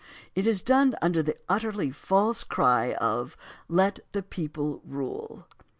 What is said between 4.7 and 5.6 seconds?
mle."